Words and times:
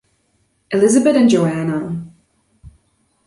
Elisabet 0.73 1.15
and 1.15 1.29
Joana. 1.29 1.79